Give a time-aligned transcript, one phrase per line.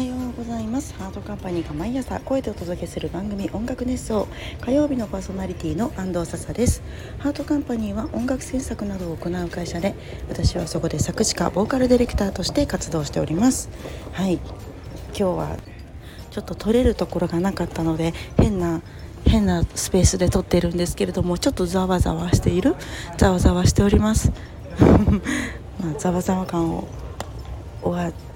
[0.00, 0.94] はようございます。
[0.94, 4.28] ハートカンパニーが毎朝声でお届けする番組音楽熱奏
[4.62, 6.82] 火曜日のパーソナリティの安藤笹です。
[7.18, 9.94] ハートカンパニーは音楽制作などを行う会社で
[10.30, 13.68] 私はそこで作詞家ボーカルディレクターとして活動しております。
[14.12, 14.36] はい。
[14.36, 15.56] 今日は
[16.30, 18.80] ちょっと撮れるところがなかったので変な
[19.26, 22.74] 変なスペースで撮ってるんですけれどもちょっとざわざわしている
[23.18, 24.32] ざわざわしております。
[25.78, 26.88] まあ、ざわざわ感を
[27.82, 28.29] 終わ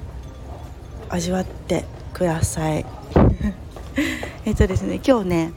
[1.15, 2.85] 味わってください。
[4.45, 5.53] えっとですね今日ね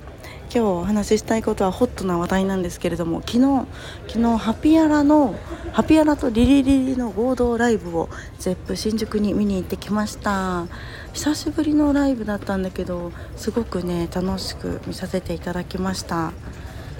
[0.53, 3.65] 今日お話ししたいことはホットな話題なんですけれども昨日
[4.07, 5.35] 昨日ハピアラの
[5.73, 8.07] ハピアラとリリリリの合同ライブを
[8.38, 10.67] ゼップ新宿に見に行ってきました。
[11.13, 16.34] 久しぶりのライブだったんだけどすごくね楽しく見させていただきました。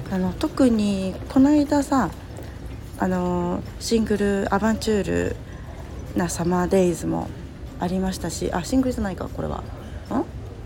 [0.10, 2.10] あの特にこの間さ
[2.98, 5.36] あのシングル「アバンチュール
[6.16, 7.30] なサマーデイズ」も
[7.80, 9.58] ありましたしあシングルじゃないかこれは。
[9.58, 9.64] ん？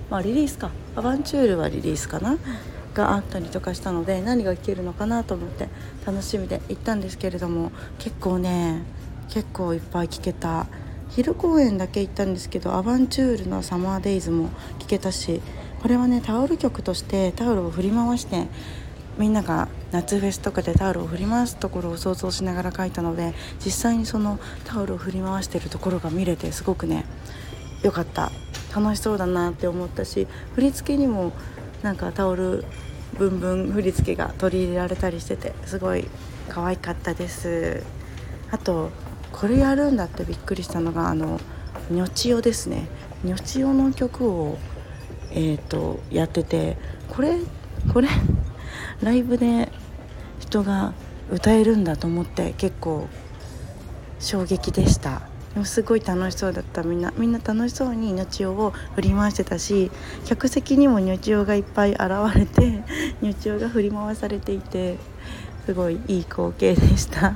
[0.10, 0.72] まあリリースか。
[0.96, 2.38] アバンチュールはリリースかな。
[2.94, 5.70] があったりとかしたので何が聴けるのかなと思って
[6.06, 8.82] 楽しみで行ったんですけれども結構ね
[9.30, 10.68] 結構いっぱい聴けた。
[11.10, 15.42] 昼公演だけ行ったんですけどアバンチュールの「サマーデイズ」も聴けたし
[15.82, 18.48] これはねタオル曲としてタオルを振り回して
[19.22, 27.06] みんなが夏フェスとかでタオルを振り回すところを想像しながら描いたので実際にそのタオルを振り回してるところが見れてすごくね
[27.84, 28.32] 良かった。
[28.76, 31.34] 楽しそうだなって思ったし振り付けにも
[31.84, 32.64] なんかタオル
[33.20, 36.08] ブンブン振り付けが取り入れられたりしててすごい
[36.48, 37.84] 可愛かったです。
[38.50, 38.90] あと
[39.32, 41.40] これやるんだってびっくりしたのがあの
[41.90, 42.88] ニョチオですね。
[43.24, 44.58] ニョチオの曲を
[45.32, 46.78] えっ、ー、とやってて
[47.10, 47.38] これ
[47.94, 48.08] これ
[49.04, 49.72] ライブで
[50.40, 50.94] 人が
[51.32, 53.08] 歌えるんだと思って結構
[54.20, 55.22] 衝撃でした。
[55.54, 56.84] でもすごい楽しそうだった。
[56.84, 59.92] みんなみんな楽しそうにニョチオを振り回してたし
[60.26, 62.02] 客席にもニョチオがいっぱい現
[62.36, 62.84] れて
[63.22, 64.98] ニョチオが振り回されていて
[65.66, 67.34] すごいいい光景でした。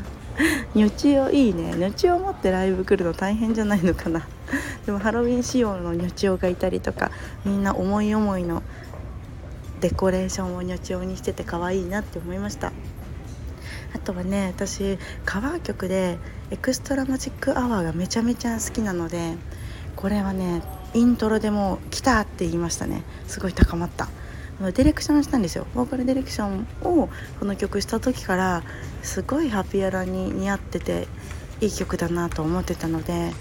[0.73, 1.73] ニョチオいいね。
[1.73, 4.27] ニョチオ持ってライブ来るの大変じゃないのかな。
[4.85, 7.11] でもハロウィン仕様のニョチオがいたりとか
[7.43, 8.61] みんな思い思いの
[9.81, 12.71] デコレーションをニョチオにしてて可愛いなって思いました。
[13.93, 16.17] あとはね私カバー曲で
[16.51, 19.35] エクストラマジックアワーがめちゃめちゃ好きなので
[19.95, 20.61] これはね
[20.93, 23.03] イントロでも来たって言いましたね。
[23.27, 24.07] すごい高まった。
[24.59, 25.67] ディレクションしたんですよ。
[25.75, 27.09] ボーカルディレクションを
[27.39, 28.63] この曲した時から
[29.03, 31.07] すごいハピアラに似合ってて
[31.61, 33.33] いい曲だなと思ってたので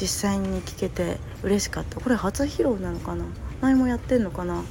[0.00, 2.00] 実際に聴けて嬉しかった。
[2.00, 3.24] これ初披露なのかな？
[3.60, 4.64] 前もやってんのかな？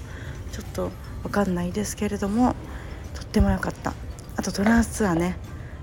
[0.55, 0.91] ちょっと
[1.23, 2.55] 分かんないですけれども
[3.13, 3.93] とっても良かった。
[4.37, 5.35] あとトランスツアーね。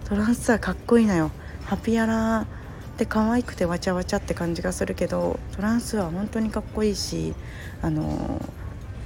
[0.07, 1.31] トランスツアーかっこいいのよ。
[1.67, 2.47] ハピアラ
[2.97, 7.35] で可愛くてわちゃわちゃって感じがするけどトランスは本当にかっこいいし
[7.83, 8.41] あの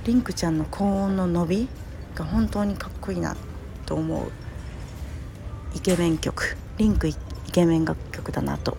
[0.04, 1.68] リンクちゃんの高音の伸び
[2.14, 3.36] が本当にかっこいいな
[3.86, 4.30] と思う。
[5.74, 6.56] イケメン曲。
[6.78, 7.16] リンクイ
[7.50, 8.76] ケメン楽曲だなと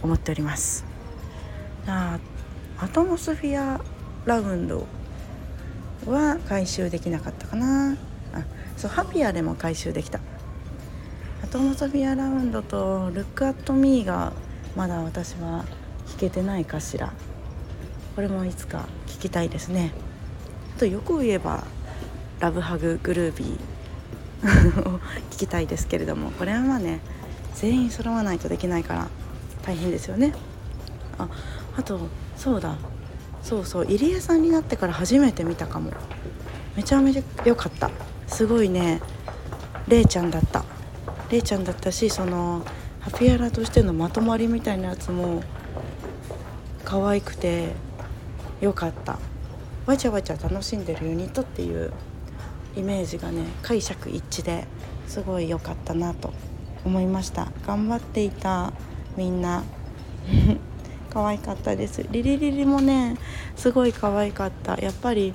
[0.00, 0.84] 思っております。
[1.88, 2.20] あ
[2.78, 3.80] アトモスフィア
[4.26, 4.99] ラウンド。
[6.06, 7.96] は回収できなかったかな。
[8.32, 8.44] あ
[8.76, 10.20] そうハピアでも回収できた。
[11.42, 14.32] アトモソフィアラウンドとルックアットミーが
[14.76, 15.64] まだ私は
[16.08, 17.12] 弾けてないかしら。
[18.14, 19.92] これもいつか聞きたいですね。
[20.76, 21.64] あとよく言えば
[22.40, 24.98] ラブハググルービー を
[25.30, 27.00] 聞きたいですけれどもこれはまあね
[27.54, 29.08] 全員揃わないとできないから
[29.62, 30.32] 大変ですよね。
[31.18, 31.28] あ
[31.76, 32.00] あと
[32.36, 32.76] そうだ。
[33.42, 35.92] そうそう入江さんになってから初めて見たかも。
[36.76, 37.90] めちゃめちゃ良かった。
[38.26, 39.00] すごいね
[39.88, 40.64] れいちゃんだった。
[41.30, 42.64] れいちゃんだったしその
[43.00, 45.42] ハピアラとしてのまとまりみたいなやつも
[46.84, 47.72] 可愛くて
[48.60, 49.18] 良かった。
[49.86, 51.92] わちゃわちゃ楽しんでるユニットっていう
[52.76, 54.66] イメージがね解釈一致で
[55.08, 56.32] すごい良かったなと
[56.84, 57.48] 思いました。
[57.66, 58.72] 頑張っていた
[59.16, 59.64] みんな。
[61.10, 62.04] 可愛かったです。
[62.10, 63.16] リリリリもね
[63.56, 64.78] すごい可愛かった。
[64.80, 65.34] やっぱり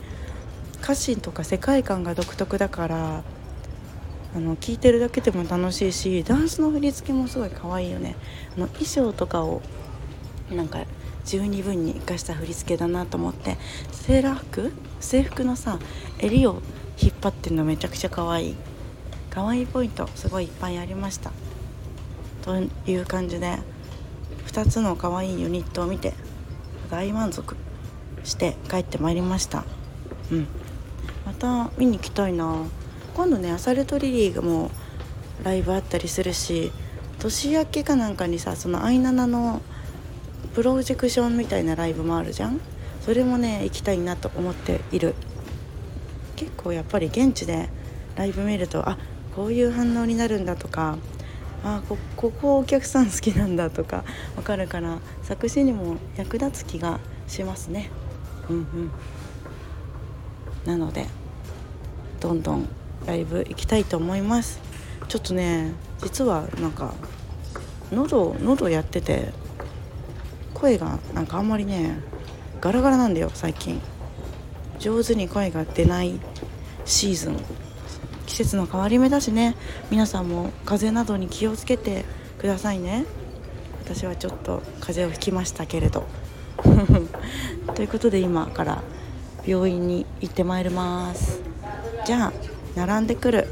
[0.81, 3.23] 歌詞とか世界観が独特だから
[4.35, 8.15] あの聴いてるだけでも楽しいしダンスの振り付けもすごい可愛いよね。
[8.55, 9.61] あの衣装とかを
[10.51, 10.79] なんか
[11.25, 13.57] 十二分に生かした振り付けだなと思って
[13.91, 14.71] セーラー服？
[14.99, 15.79] 制服のさ
[16.19, 16.61] 襟を
[17.01, 18.55] 引っ張ってるのめちゃくちゃ可愛い。
[19.31, 21.31] 可愛いポイントすごいいっぱいありました。
[22.43, 23.57] という感じで
[24.47, 26.13] 2つの可愛いユニットを見て
[26.89, 27.55] 大満足
[28.23, 29.65] して帰ってまいりました。
[30.31, 30.47] うん。
[31.25, 32.63] また見に行きたいな。
[33.15, 34.71] 今度ねアサルトリリーも
[35.43, 36.71] ライブあったりするし
[37.19, 39.61] 年明けかなんかにさそのアイナナの
[40.53, 42.59] プロジェクションみたいなライブもあるじゃん？
[43.01, 45.15] それもね行きたいなと思っている。
[46.35, 47.69] 結構やっぱり現地で
[48.15, 48.97] ライブ見るとあ
[49.35, 50.97] こういう反応になるんだとか
[51.67, 54.03] あこここお客さん好きなんだとか
[54.37, 57.89] わかるから作詞にも役立つ気がしますね。
[58.47, 58.91] うんうん。
[60.63, 61.07] なので
[62.19, 62.69] どんどん
[63.07, 64.59] ライブ行きたいと思います。
[65.07, 65.73] ちょっとね
[66.03, 66.93] 実はなんか
[67.91, 69.33] 喉喉やってて
[70.53, 71.97] 声がなんかあんまりね
[72.61, 73.81] ガラガラなんだよ最近。
[74.77, 76.19] 上手に声が出ない
[76.85, 77.64] シーズン。
[78.25, 79.55] 季節の変わり目だしね。
[79.91, 82.05] 皆さんも風邪などに気をつけて
[82.39, 83.05] くださいね。
[83.83, 86.05] 私はちょっと風邪をひきましたけれど。
[87.75, 88.83] ということで今から
[89.45, 91.41] 病院に行ってまいります。
[92.05, 92.33] じゃあ
[92.75, 93.47] 並んでくる。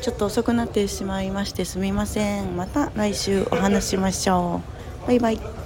[0.00, 2.56] ちょっと遅くなってしまいましてすみません。
[2.56, 4.62] また来週お話ししましょ
[5.04, 5.06] う。
[5.06, 5.59] バイバイ。